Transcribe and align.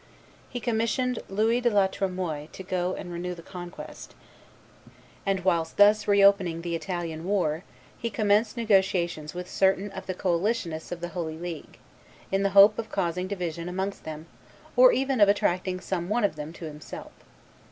He 0.49 0.59
commissioned 0.59 1.19
Louis 1.29 1.61
de 1.61 1.69
la 1.69 1.85
Tremoille 1.85 2.47
to 2.53 2.63
go 2.63 2.95
and 2.95 3.13
renew 3.13 3.35
the 3.35 3.43
conquest; 3.43 4.15
and, 5.27 5.41
whilst 5.45 5.77
thus 5.77 6.07
reopening 6.07 6.63
the 6.63 6.73
Italian 6.73 7.23
war, 7.23 7.63
he 7.99 8.09
commenced 8.09 8.57
negotiations 8.57 9.35
with 9.35 9.47
certain 9.47 9.91
of 9.91 10.07
the 10.07 10.15
coalitionists 10.15 10.91
of 10.91 11.01
the 11.01 11.09
Holy 11.09 11.37
League, 11.37 11.77
in 12.31 12.41
the 12.41 12.49
hope 12.57 12.79
of 12.79 12.89
causing 12.89 13.27
division 13.27 13.69
amongst 13.69 14.03
them, 14.03 14.25
or 14.75 14.91
even 14.91 15.21
of 15.21 15.29
attracting 15.29 15.79
some 15.79 16.09
one 16.09 16.23
of 16.23 16.35
them 16.35 16.51
to 16.53 16.65
himself. 16.65 17.11